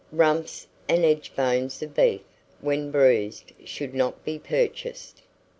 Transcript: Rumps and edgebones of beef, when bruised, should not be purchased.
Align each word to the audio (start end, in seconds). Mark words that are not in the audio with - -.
Rumps 0.11 0.65
and 0.89 1.05
edgebones 1.05 1.79
of 1.83 1.93
beef, 1.93 2.21
when 2.59 2.89
bruised, 2.89 3.51
should 3.63 3.93
not 3.93 4.25
be 4.25 4.39
purchased. 4.39 5.21